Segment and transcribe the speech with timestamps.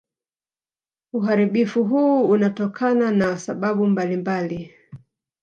[1.13, 4.73] Uharibifu huu unatokana na sababu mbalimbali